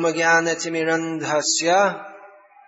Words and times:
ओम 0.00 0.05
ज्ञानतिमिरन्धस्य 0.15 1.75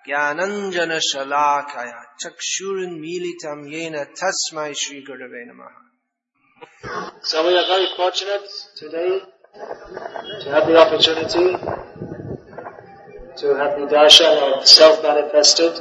ज्ञानञ्जनशलाकया 0.06 2.00
चक्षुरुन्मीलितं 2.22 3.60
येन 3.74 3.98
तस्मै 4.20 4.72
श्रीगुरवे 4.82 5.44
नमः 5.50 5.76
So 7.30 7.46
we 7.46 7.54
are 7.60 7.68
very 7.68 7.88
fortunate 7.98 8.50
today 8.80 9.20
to 10.42 10.50
have 10.56 10.66
the 10.68 10.78
opportunity 10.86 11.46
to 13.42 13.56
have 13.62 13.80
the 13.80 13.88
darshan 13.94 14.36
of 14.48 14.68
self-manifested 14.68 15.80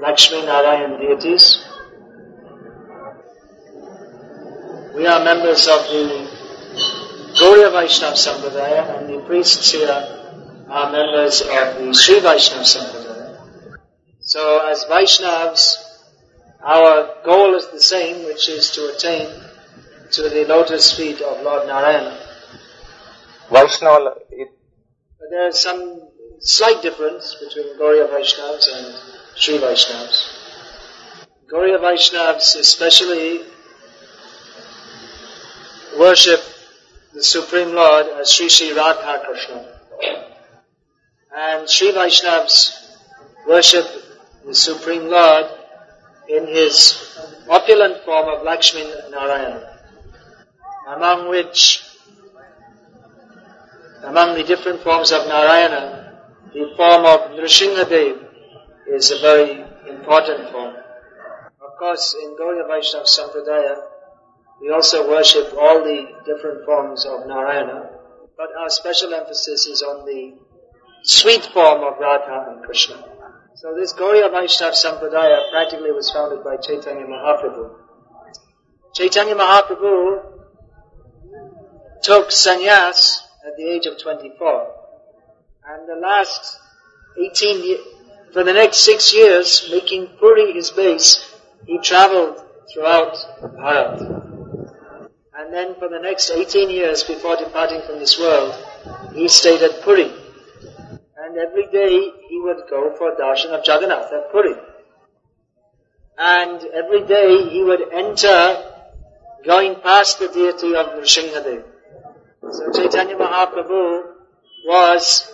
Lakshmi 0.00 0.42
Narayan 0.46 0.98
deities. 1.02 1.50
We 4.94 5.06
are 5.06 5.24
members 5.24 5.68
of 5.76 5.86
the 5.92 6.02
Gauriya 7.42 7.72
Vaishnava 7.72 8.16
Sampradaya 8.26 8.98
and 8.98 9.08
the 9.08 9.20
priests 9.26 9.72
here 9.72 10.20
are 10.72 10.90
members 10.90 11.42
of 11.42 11.48
the 11.78 11.92
Sri 11.92 12.20
Vaishnava 12.20 12.64
Sampradaya. 12.64 13.78
So 14.20 14.66
as 14.66 14.84
Vaishnavas, 14.84 15.76
our 16.64 17.10
goal 17.24 17.54
is 17.54 17.66
the 17.68 17.80
same, 17.80 18.24
which 18.24 18.48
is 18.48 18.70
to 18.70 18.88
attain 18.94 19.28
to 20.12 20.22
the 20.22 20.46
lotus 20.46 20.96
feet 20.96 21.20
of 21.20 21.42
Lord 21.42 21.66
Narayana. 21.66 22.18
Vaishnava. 23.50 24.14
It... 24.30 24.48
But 25.18 25.28
there 25.30 25.48
is 25.48 25.60
some 25.60 26.08
slight 26.40 26.80
difference 26.80 27.36
between 27.38 27.78
Gauriya 27.78 28.08
Vaishnavas 28.08 28.66
and 28.74 28.94
Sri 29.36 29.58
Vaishnavas. 29.58 30.38
Gauriya 31.52 31.80
Vaishnavas 31.80 32.56
especially 32.56 33.42
worship 35.98 36.40
the 37.12 37.22
Supreme 37.22 37.74
Lord 37.74 38.06
as 38.18 38.32
Sri 38.32 38.48
Sri 38.48 38.72
Radha 38.72 39.22
Krishna. 39.26 39.71
And 41.34 41.68
Sri 41.68 41.92
Vaishnavas 41.92 42.96
worship 43.48 43.86
the 44.44 44.54
Supreme 44.54 45.08
Lord 45.08 45.46
in 46.28 46.46
his 46.46 47.18
opulent 47.48 48.04
form 48.04 48.28
of 48.28 48.44
Lakshmi 48.44 48.84
Narayana, 49.10 49.78
among 50.88 51.28
which 51.28 51.82
among 54.04 54.34
the 54.34 54.44
different 54.44 54.82
forms 54.82 55.12
of 55.12 55.26
Narayana, 55.26 56.20
the 56.52 56.74
form 56.76 57.06
of 57.06 57.30
Nrsimhadev 57.30 58.28
is 58.88 59.10
a 59.10 59.20
very 59.20 59.64
important 59.88 60.50
form. 60.50 60.74
Of 61.60 61.78
course, 61.78 62.14
in 62.22 62.36
Gauriya 62.36 62.66
Vaishnava 62.68 63.06
Sampradaya, 63.06 63.76
we 64.60 64.70
also 64.70 65.08
worship 65.08 65.54
all 65.56 65.82
the 65.82 66.08
different 66.26 66.66
forms 66.66 67.06
of 67.06 67.26
Narayana, 67.26 67.90
but 68.36 68.48
our 68.58 68.68
special 68.68 69.14
emphasis 69.14 69.66
is 69.66 69.82
on 69.82 70.04
the 70.04 70.34
sweet 71.02 71.44
form 71.46 71.82
of 71.82 71.98
Radha 71.98 72.50
and 72.50 72.64
Krishna. 72.64 73.04
So 73.54 73.74
this 73.74 73.92
Gauriya 73.92 74.30
Vaishnava 74.30 74.74
Sampradaya 74.74 75.50
practically 75.50 75.92
was 75.92 76.10
founded 76.10 76.42
by 76.42 76.56
Chaitanya 76.56 77.06
Mahaprabhu. 77.06 77.70
Chaitanya 78.94 79.34
Mahaprabhu 79.34 80.22
took 82.02 82.28
sannyas 82.30 83.22
at 83.46 83.56
the 83.56 83.68
age 83.68 83.86
of 83.86 83.98
24. 83.98 84.74
And 85.68 85.88
the 85.88 86.00
last 86.00 86.58
18 87.18 87.64
years, 87.64 87.86
for 88.32 88.42
the 88.44 88.52
next 88.52 88.78
six 88.78 89.14
years, 89.14 89.68
making 89.70 90.08
Puri 90.18 90.52
his 90.52 90.70
base, 90.70 91.36
he 91.66 91.78
traveled 91.78 92.42
throughout 92.72 93.14
Bharat. 93.42 94.00
And 95.38 95.52
then 95.52 95.74
for 95.76 95.88
the 95.88 96.00
next 96.00 96.30
18 96.30 96.70
years 96.70 97.04
before 97.04 97.36
departing 97.36 97.82
from 97.86 97.98
this 97.98 98.18
world, 98.18 98.54
he 99.14 99.28
stayed 99.28 99.62
at 99.62 99.82
Puri. 99.82 100.21
And 101.32 101.40
every 101.40 101.66
day 101.68 102.12
he 102.28 102.38
would 102.40 102.64
go 102.68 102.94
for 102.98 103.12
darshan 103.16 103.58
of 103.58 103.66
Jagannath 103.66 104.12
at 104.12 104.30
Puri. 104.32 104.54
And 106.18 106.62
every 106.74 107.06
day 107.06 107.48
he 107.48 107.64
would 107.64 107.90
enter 107.90 108.70
going 109.42 109.76
past 109.76 110.18
the 110.18 110.28
deity 110.28 110.74
of 110.76 110.88
Nrsimhadev. 110.88 111.64
So 112.50 112.70
Chaitanya 112.72 113.16
Mahaprabhu 113.16 114.02
was 114.66 115.32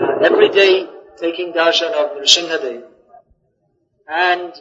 uh, 0.00 0.18
every 0.22 0.50
day 0.50 0.86
taking 1.18 1.52
darshan 1.52 1.90
of 1.90 2.18
Nrsimhadev. 2.18 2.84
And 4.06 4.52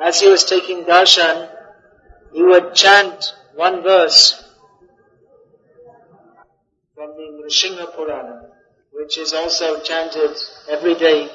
as 0.00 0.20
he 0.20 0.28
was 0.28 0.44
taking 0.44 0.84
darshan, 0.84 1.50
he 2.32 2.44
would 2.44 2.76
chant 2.76 3.34
one 3.56 3.82
verse 3.82 4.44
from 6.94 7.10
the 7.16 7.42
Nrsimha 7.44 7.92
Purana, 7.96 8.55
which 8.95 9.17
is 9.17 9.33
also 9.33 9.79
chanted 9.81 10.31
every 10.69 10.95
day 10.95 11.29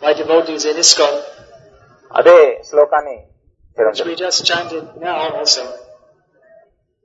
by 0.00 0.12
devotees 0.12 0.64
in 0.64 0.76
ISKCON, 0.84 1.14
అదే 2.18 2.38
శ్లోకాన్ని 2.68 3.16
చేయడం 3.76 3.92
which 3.92 4.04
we 4.08 4.14
just 4.24 4.40
chanted 4.50 4.84
now 5.08 5.18
also. 5.38 5.64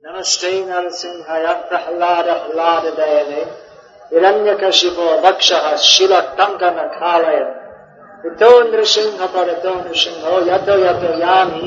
Namaste 0.04 0.50
Narasimhaya 0.70 1.68
Prahlada 1.68 2.34
Hlada 2.48 2.90
Dayane 2.98 3.42
Hiranyakashipo 4.12 5.06
Vakshaha 5.24 5.76
Shila 5.76 6.36
Kankana 6.38 6.84
Kalaya 6.96 7.46
Ito 8.28 8.50
Nrsimha 8.70 9.26
Parato 9.34 9.72
Nrsimha 9.84 10.46
Yato 10.46 10.74
Yato 10.84 11.10
Yami 11.18 11.64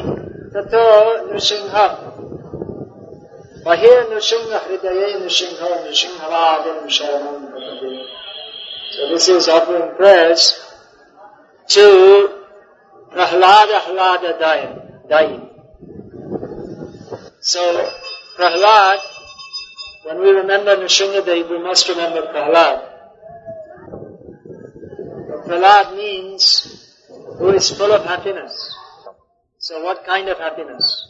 Tato 0.53 0.85
Nrsimha 1.27 1.85
Bahir 3.65 4.07
Nrsimha 4.13 4.57
Hridaye 4.63 5.07
Nrsimha 5.19 5.67
Nrsimha 5.85 6.25
Vadim 6.31 6.79
Sharanam 6.87 7.51
Bhakti. 7.51 8.04
this 9.16 9.28
is 9.28 9.48
offering 9.48 9.96
prayers 9.96 10.60
to 11.68 12.44
Prahlada 13.14 13.78
Hlada 13.88 14.38
Dayan. 14.38 15.08
Dayan. 15.08 15.42
So 17.40 17.62
Prahlad, 18.36 18.98
when 20.02 20.20
we 20.20 20.28
remember 20.32 20.76
Nrsimhadev, 20.76 21.48
we 21.48 21.62
must 21.62 21.88
remember 21.88 22.26
Prahlad. 22.30 22.78
Prahlad 25.46 25.96
means 25.96 26.92
who 27.38 27.48
is 27.52 27.70
full 27.70 27.92
of 27.92 28.04
happiness. 28.04 28.76
So 29.56 29.82
what 29.82 30.04
kind 30.04 30.28
of 30.28 30.36
happiness? 30.36 31.08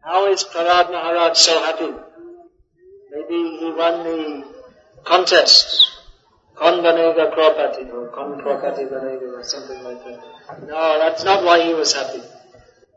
How 0.00 0.26
is 0.32 0.42
Prahlad 0.42 0.90
Maharaj 0.90 1.38
so 1.38 1.62
happy? 1.62 1.92
Maybe 3.12 3.58
he 3.60 3.70
won 3.70 4.02
the 4.02 4.44
contest. 5.04 5.97
Kon 6.58 6.82
banega 6.82 7.32
Crorepati 7.34 7.92
or 7.92 8.08
Kon 8.08 8.40
Crorepati 8.40 8.90
banega 8.90 9.38
or 9.38 9.42
something 9.44 9.82
like 9.84 10.04
that. 10.04 10.66
No, 10.66 10.98
that's 10.98 11.24
not 11.24 11.44
why 11.44 11.64
he 11.64 11.74
was 11.74 11.92
happy. 11.92 12.22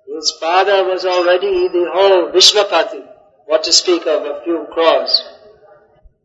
His 0.07 0.31
father 0.39 0.83
was 0.85 1.05
already 1.05 1.67
the 1.67 1.89
whole 1.93 2.31
Vishwapati. 2.31 3.07
What 3.45 3.63
to 3.65 3.73
speak 3.73 4.07
of 4.07 4.23
a 4.23 4.41
few 4.43 4.65
crores. 4.71 5.23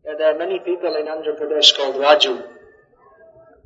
There 0.03 0.33
are 0.33 0.37
many 0.37 0.59
people 0.59 0.95
in 0.95 1.05
Andhra 1.05 1.37
Pradesh 1.39 1.75
called 1.75 1.95
Raju. 1.95 2.41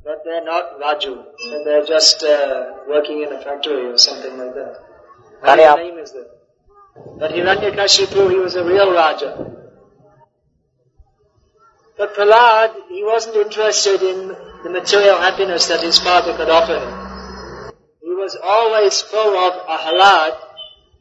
But 0.04 0.22
they're 0.24 0.44
not 0.44 0.80
Raju. 0.80 1.24
And 1.52 1.66
they're 1.66 1.84
just 1.86 2.22
uh, 2.24 2.72
working 2.88 3.22
in 3.22 3.32
a 3.32 3.40
factory 3.40 3.86
or 3.86 3.96
something 3.96 4.36
like 4.36 4.54
that. 4.54 4.82
What 5.40 5.78
name 5.78 5.98
is 5.98 6.12
that? 6.12 6.30
But 7.18 7.30
Hiranyakashipu, 7.30 8.30
he 8.30 8.36
was 8.36 8.54
a 8.54 8.64
real 8.64 8.92
Raja. 8.92 9.61
But 11.96 12.14
Prahlad, 12.14 12.88
he 12.88 13.04
wasn't 13.04 13.36
interested 13.36 14.02
in 14.02 14.28
the 14.64 14.70
material 14.70 15.18
happiness 15.18 15.68
that 15.68 15.82
his 15.82 15.98
father 15.98 16.34
could 16.36 16.48
offer 16.48 16.78
him. 16.78 17.74
He 18.00 18.10
was 18.10 18.36
always 18.42 19.02
full 19.02 19.36
of 19.36 19.66
ahlad, 19.66 20.36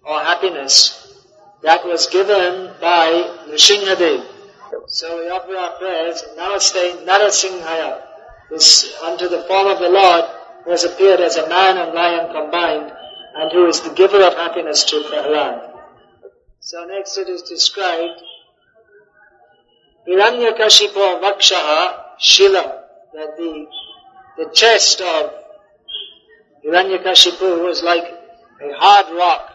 or 0.04 0.20
happiness, 0.20 0.98
that 1.64 1.86
was 1.86 2.08
given 2.08 2.72
by 2.82 3.38
Nrsimhadev. 3.48 4.26
So 4.88 5.20
we 5.20 5.30
offer 5.30 5.56
our 5.56 5.78
prayers, 5.78 6.24
Namaste 6.38 7.06
Narasimhaya, 7.06 8.02
this 8.50 8.94
unto 9.02 9.30
the 9.30 9.44
form 9.44 9.68
of 9.68 9.80
the 9.80 9.90
Lord, 9.90 10.26
who 10.66 10.72
has 10.72 10.84
appeared 10.84 11.22
as 11.22 11.38
a 11.38 11.48
man 11.48 11.78
and 11.78 11.94
lion 11.94 12.34
combined, 12.34 12.92
and 13.36 13.52
who 13.52 13.68
is 13.68 13.82
the 13.82 13.94
giver 13.94 14.22
of 14.22 14.34
happiness 14.34 14.84
to 14.86 14.98
Prahlad. 15.04 15.72
So 16.60 16.84
next 16.86 17.18
it 17.18 17.30
is 17.30 17.44
described, 17.44 18.22
Hiranyakashipo 20.12 21.22
Vakshaha 21.22 22.04
Shila, 22.20 22.84
that 23.14 23.38
the, 23.38 23.66
the 24.38 24.50
chest 24.54 25.00
of 25.00 25.32
Hiranyakashipu 26.66 27.64
was 27.64 27.82
like 27.82 28.04
a 28.04 28.74
hard 28.74 29.16
rock. 29.16 29.50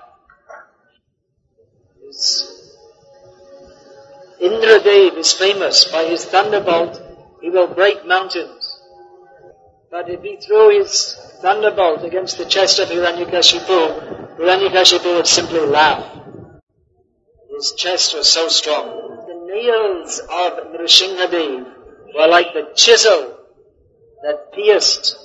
His 2.06 2.56
Indradev 4.40 5.16
is 5.18 5.32
famous 5.34 5.84
by 5.84 6.04
his 6.04 6.24
thunderbolt, 6.24 7.02
he 7.42 7.50
will 7.50 7.68
break 7.68 8.06
mountains. 8.06 8.80
But 9.90 10.08
if 10.08 10.22
he 10.22 10.36
threw 10.36 10.78
his 10.78 11.16
thunderbolt 11.42 12.02
against 12.02 12.38
the 12.38 12.46
chest 12.46 12.78
of 12.78 12.88
Hiranyakashipu, 12.88 14.36
Hiranyakashipu 14.38 15.16
would 15.16 15.26
simply 15.26 15.60
laugh. 15.60 16.18
His 17.54 17.72
chest 17.72 18.14
was 18.14 18.28
so 18.28 18.48
strong. 18.48 19.05
The 19.56 19.62
nails 19.62 20.18
of 20.18 20.52
Nrsimhadev 20.74 21.66
were 22.14 22.26
like 22.26 22.52
the 22.52 22.72
chisel 22.74 23.38
that 24.22 24.52
pierced 24.52 25.16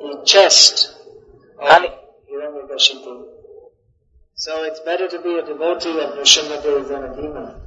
the 0.00 0.22
chest 0.24 0.92
of 1.60 1.82
Hiranyakashipu. 2.28 3.26
So 4.34 4.64
it's 4.64 4.80
better 4.80 5.06
to 5.08 5.22
be 5.22 5.38
a 5.38 5.46
devotee 5.46 6.00
of 6.00 6.14
Nrsimhadev 6.18 6.88
than 6.88 7.04
a 7.04 7.14
demon. 7.14 7.60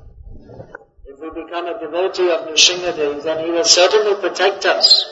If 1.05 1.19
we 1.21 1.29
become 1.41 1.67
a 1.67 1.79
devotee 1.79 2.29
of 2.29 2.49
Nrsimhadev, 2.49 3.23
then 3.23 3.45
he 3.45 3.51
will 3.51 3.63
certainly 3.63 4.19
protect 4.19 4.65
us. 4.65 5.05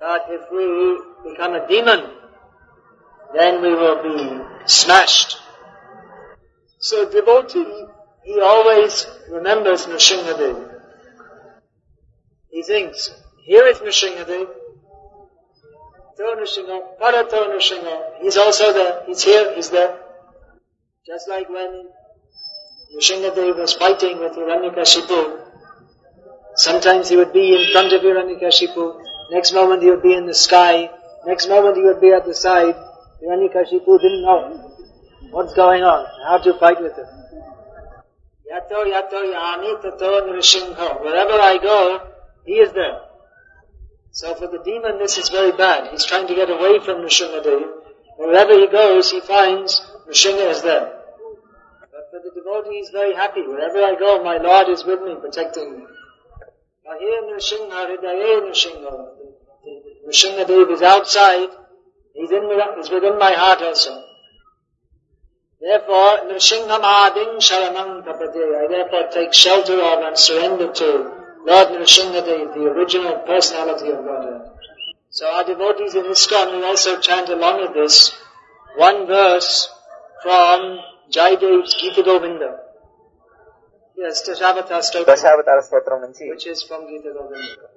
But 0.00 0.26
if 0.30 0.50
we 0.50 1.30
become 1.30 1.54
a 1.54 1.68
demon, 1.68 2.10
then 3.34 3.62
we 3.62 3.72
will 3.72 4.02
be 4.02 4.66
smashed. 4.66 5.36
So 6.80 7.08
devotee, 7.08 7.86
he 8.26 8.40
always 8.40 9.06
remembers 9.30 9.86
Nrsimhadev. 9.86 10.80
He 12.50 12.62
thinks, 12.64 13.14
here 13.44 13.64
is 13.66 13.78
Nrsimhadev, 13.78 14.48
To 16.16 16.22
Nrsimha, 16.22 16.98
Parato 17.00 17.40
Nrsimha, 17.54 18.20
he's 18.20 18.36
also 18.36 18.72
there, 18.72 19.04
he's 19.06 19.22
here, 19.22 19.54
he's 19.54 19.70
there. 19.70 19.96
Just 21.06 21.28
like 21.28 21.48
when 21.48 21.88
Nrsimhadev 22.96 23.58
was 23.58 23.74
fighting 23.74 24.18
with 24.18 24.32
Hiranyakashipu, 24.32 25.40
sometimes 26.56 27.08
he 27.08 27.16
would 27.16 27.32
be 27.32 27.54
in 27.54 27.70
front 27.70 27.92
of 27.92 28.02
Hiranyakashipu, 28.02 29.04
next 29.30 29.52
moment 29.52 29.84
he 29.84 29.90
would 29.90 30.02
be 30.02 30.14
in 30.14 30.26
the 30.26 30.34
sky, 30.34 30.90
next 31.26 31.48
moment 31.48 31.76
he 31.76 31.84
would 31.84 32.00
be 32.00 32.10
at 32.10 32.26
the 32.26 32.34
side. 32.34 32.74
Hiranyakashipu 33.22 34.00
didn't 34.00 34.22
know 34.22 34.72
what's 35.30 35.54
going 35.54 35.84
on, 35.84 36.06
how 36.26 36.38
to 36.38 36.58
fight 36.58 36.82
with 36.82 36.96
him. 36.96 37.06
Yato 38.50 38.86
yato 38.86 39.24
yani 39.24 39.82
tato 39.82 40.20
nrsimha. 40.26 41.00
Wherever 41.02 41.40
I 41.40 41.58
go, 41.58 42.00
he 42.44 42.54
is 42.54 42.72
there. 42.72 43.00
So 44.12 44.34
for 44.34 44.46
the 44.46 44.62
demon 44.64 44.98
this 44.98 45.18
is 45.18 45.28
very 45.28 45.52
bad. 45.52 45.90
He's 45.90 46.04
trying 46.04 46.26
to 46.28 46.34
get 46.34 46.48
away 46.48 46.78
from 46.78 47.02
Nrsimhadev. 47.02 47.62
Wherever 48.16 48.58
he 48.58 48.66
goes, 48.68 49.10
he 49.10 49.20
finds 49.20 49.82
Nrsimha 50.08 50.50
is 50.50 50.62
there. 50.62 50.92
But 51.80 52.08
for 52.10 52.20
the 52.24 52.30
devotee, 52.34 52.76
he's 52.78 52.90
very 52.90 53.14
happy. 53.14 53.42
Wherever 53.42 53.82
I 53.82 53.94
go, 53.98 54.22
my 54.24 54.38
Lord 54.38 54.68
is 54.68 54.84
with 54.84 55.02
me, 55.02 55.16
protecting 55.20 55.78
me. 55.78 55.84
Nrsimha. 57.28 57.96
Nrsimhadev 60.08 60.72
is 60.72 60.82
outside. 60.82 61.48
He's 62.14 62.30
in, 62.30 62.48
he's 62.78 62.90
within 62.90 63.18
my 63.18 63.32
heart 63.32 63.60
also. 63.60 64.02
Therefore, 65.60 66.28
Nrsingamading 66.28 67.38
Sharanam 67.40 68.06
I 68.06 68.66
Therefore, 68.68 69.08
take 69.10 69.32
shelter 69.32 69.80
of 69.80 70.02
and 70.02 70.18
surrender 70.18 70.70
to 70.72 71.12
Lord 71.46 71.68
Nrsingadev, 71.68 72.54
the 72.54 72.66
original 72.66 73.18
personality 73.20 73.88
of 73.90 74.04
Godhead. 74.04 74.50
So 75.10 75.26
our 75.26 75.44
devotees 75.44 75.94
in 75.94 76.04
ISKCON 76.04 76.52
will 76.52 76.64
also 76.64 77.00
chant 77.00 77.30
along 77.30 77.62
with 77.62 77.74
this 77.74 78.12
one 78.76 79.06
verse 79.06 79.72
from 80.22 80.78
Jaidev's 81.10 81.74
Gita 81.74 82.02
Govinda. 82.02 82.58
Yes, 83.96 84.28
Dashavatara 84.28 84.82
Stotram, 84.82 86.12
which 86.28 86.46
is 86.46 86.62
from 86.64 86.86
Gita 86.86 87.14
Govinda, 87.14 87.68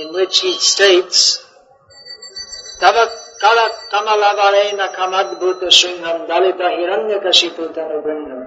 in 0.00 0.14
which 0.14 0.40
he 0.40 0.54
states, 0.54 1.44
Tava 2.80 3.10
kala 3.42 3.64
kamalavarena 3.92 4.86
kamadbhuta 4.96 5.66
shringham 5.78 6.18
dalita 6.30 6.66
hiranyakashipu 6.76 7.62
tanubringham 7.76 8.42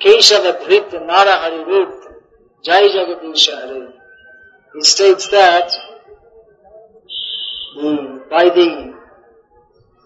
Keshava 0.00 0.52
dhrit 0.62 0.92
nara 1.06 1.34
harirut 1.42 1.94
jai 2.62 2.88
jagadisha 2.94 3.54
hare. 3.60 3.92
He 4.74 4.82
states 4.84 5.28
that 5.30 5.72
the, 7.76 8.22
by 8.30 8.44
the 8.44 8.94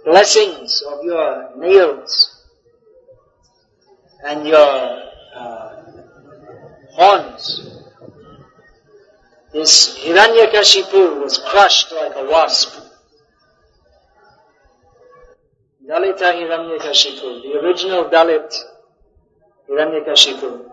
blessings 0.05 0.83
of 0.89 1.05
your 1.05 1.57
nails 1.59 2.43
and 4.25 4.47
your 4.47 5.03
uh, 5.37 5.83
horns, 6.93 7.61
this 9.53 9.99
Hiranyakashipu 9.99 11.21
was 11.21 11.37
crushed 11.51 11.93
like 11.93 12.13
a 12.17 12.25
wasp. 12.31 12.82
Dalita 16.23 16.39
Hiranyakashipu, 16.39 17.43
the 17.43 17.59
original 17.59 18.05
Dalit 18.05 18.55
Hiranyakashipu, 19.69 20.71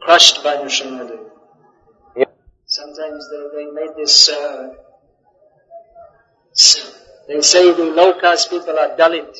crushed 0.00 0.42
by 0.42 0.56
Nrsimhadev. 0.56 1.30
Yep. 2.16 2.36
Sometimes 2.66 3.28
they, 3.30 3.56
they 3.56 3.70
made 3.70 3.96
this, 3.96 4.28
uh, 4.28 4.74
they 7.28 7.40
say 7.40 7.72
the 7.72 7.84
low 7.84 8.18
caste 8.20 8.50
people 8.50 8.76
are 8.78 8.96
Dalit. 8.96 9.36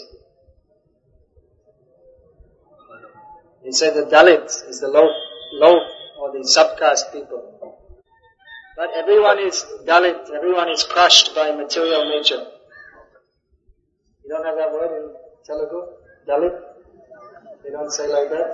They 3.64 3.70
say 3.72 3.92
the 3.92 4.06
Dalit 4.06 4.68
is 4.68 4.80
the 4.80 4.88
low, 4.88 5.08
low 5.54 5.78
or 6.20 6.32
the 6.32 6.40
subcaste 6.44 7.12
people. 7.12 7.80
But 8.76 8.90
everyone 8.96 9.40
is 9.40 9.64
Dalit, 9.84 10.30
everyone 10.30 10.68
is 10.68 10.84
crushed 10.84 11.34
by 11.34 11.50
material 11.50 12.08
nature. 12.08 12.46
You 14.24 14.30
don't 14.30 14.44
have 14.46 14.56
that 14.56 14.72
word 14.72 14.96
in 14.96 15.23
Telugu? 15.46 15.80
Dalit? 16.28 16.54
They 17.62 17.70
don't 17.70 17.92
say 17.92 18.06
like 18.08 18.30
that? 18.30 18.48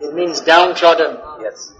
It 0.00 0.14
means 0.14 0.40
downtrodden. 0.40 1.18
Yes. 1.40 1.72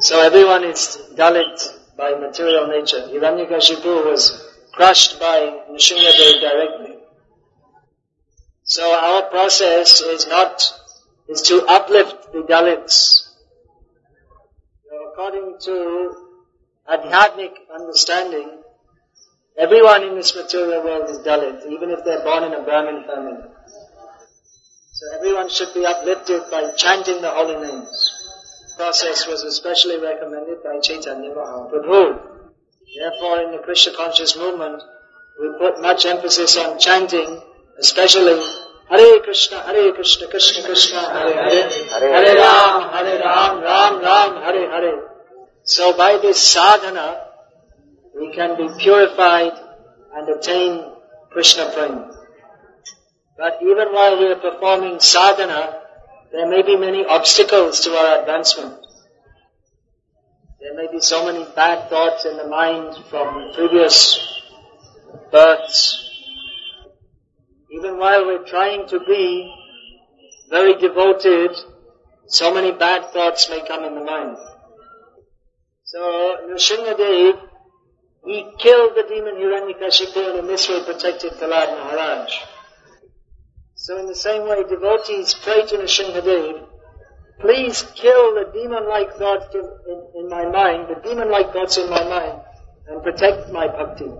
So 0.00 0.20
everyone 0.20 0.64
is 0.64 0.98
Dalit 1.16 1.58
by 1.96 2.10
material 2.14 2.68
nature. 2.68 3.02
Hiranyakashipu 3.12 4.04
was 4.08 4.22
crushed 4.72 5.18
by 5.18 5.38
Nrsimhadev 5.72 6.40
directly. 6.40 6.94
So 8.62 8.84
our 8.94 9.22
process 9.30 10.00
is 10.00 10.26
not, 10.28 10.62
is 11.28 11.42
to 11.42 11.64
uplift 11.66 12.32
the 12.32 12.42
Dalits. 12.42 13.32
So 14.84 15.10
according 15.10 15.56
to 15.64 16.14
Adhyatmic 16.88 17.52
understanding, 17.74 18.57
everyone 19.58 20.04
in 20.04 20.14
this 20.14 20.34
material 20.34 20.84
world 20.84 21.08
is 21.10 21.18
Dalit, 21.18 21.66
even 21.66 21.90
if 21.90 22.04
they're 22.04 22.22
born 22.22 22.44
in 22.44 22.54
a 22.54 22.62
Brahmin 22.62 23.04
family. 23.04 23.42
So 24.92 25.16
everyone 25.16 25.48
should 25.50 25.74
be 25.74 25.86
uplifted 25.86 26.42
by 26.50 26.72
chanting 26.76 27.20
the 27.22 27.30
holy 27.30 27.66
names 27.66 28.18
process 28.78 29.26
was 29.26 29.42
especially 29.42 29.98
recommended 29.98 30.62
by 30.62 30.78
Chaitanya 30.80 31.30
Mahaprabhu. 31.30 32.02
Therefore, 32.96 33.40
in 33.42 33.50
the 33.52 33.58
Krishna 33.58 33.92
conscious 33.94 34.36
movement, 34.36 34.82
we 35.40 35.48
put 35.58 35.82
much 35.82 36.06
emphasis 36.06 36.56
on 36.56 36.78
chanting, 36.78 37.42
especially 37.78 38.38
Hare 38.88 39.20
Krishna, 39.20 39.62
Hare 39.62 39.92
Krishna, 39.92 40.28
Krishna 40.28 40.62
Krishna, 40.64 41.00
Hare 41.00 41.34
Hare, 41.34 41.68
Hare 42.14 42.36
Ram, 42.36 42.88
Hare 42.94 43.18
Ram, 43.18 43.60
Ram 43.62 44.00
Ram, 44.00 44.42
Hare 44.44 44.70
Hare. 44.70 45.02
So 45.64 45.96
by 45.96 46.18
this 46.22 46.40
sadhana, 46.40 47.08
we 48.18 48.32
can 48.32 48.56
be 48.56 48.68
purified 48.78 49.52
and 50.14 50.28
attain 50.28 50.92
Krishna 51.30 51.70
prema. 51.74 52.10
But 53.36 53.58
even 53.62 53.92
while 53.92 54.18
we 54.18 54.26
are 54.32 54.36
performing 54.36 54.98
sadhana, 54.98 55.82
there 56.32 56.48
may 56.48 56.62
be 56.62 56.76
many 56.76 57.04
obstacles 57.06 57.80
to 57.82 57.90
our 57.90 58.20
advancement. 58.20 58.74
There 60.60 60.74
may 60.74 60.90
be 60.90 61.00
so 61.00 61.24
many 61.24 61.46
bad 61.54 61.88
thoughts 61.88 62.24
in 62.24 62.36
the 62.36 62.48
mind 62.48 62.96
from 63.08 63.52
previous 63.54 64.18
births. 65.30 66.04
Even 67.70 67.98
while 67.98 68.26
we're 68.26 68.44
trying 68.44 68.88
to 68.88 68.98
be 69.00 69.54
very 70.50 70.74
devoted, 70.74 71.56
so 72.26 72.52
many 72.52 72.72
bad 72.72 73.12
thoughts 73.12 73.48
may 73.48 73.66
come 73.66 73.84
in 73.84 73.94
the 73.94 74.04
mind. 74.04 74.36
So, 75.84 76.36
Nrsimhadev, 76.50 77.47
killed 78.58 78.92
the 78.96 79.04
demon 79.08 79.36
Hiranyakashipu 79.36 80.30
and 80.30 80.38
in 80.40 80.46
this 80.46 80.68
way 80.68 80.84
protected 80.84 81.32
Prahlad 81.32 81.76
Maharaj. 81.78 82.32
So 83.74 83.98
in 83.98 84.06
the 84.06 84.14
same 84.14 84.48
way, 84.48 84.64
devotees 84.68 85.34
pray 85.42 85.64
to 85.66 85.76
Nrsimhadev, 85.76 86.66
please 87.40 87.82
kill 87.94 88.34
the 88.34 88.50
demon-like 88.52 89.14
thoughts 89.14 89.54
in, 89.54 89.60
in, 89.60 90.24
in 90.24 90.28
my 90.28 90.44
mind, 90.46 90.88
the 90.88 91.00
demon-like 91.08 91.52
thoughts 91.52 91.78
in 91.78 91.88
my 91.88 92.02
mind, 92.04 92.40
and 92.88 93.02
protect 93.02 93.50
my 93.50 93.68
bhakti. 93.68 94.10